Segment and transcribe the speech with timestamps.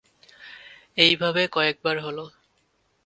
[0.97, 2.17] এইভাবে কয়েকবার হল।